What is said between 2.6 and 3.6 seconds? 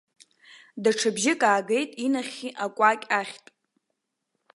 акәакь ахьтә.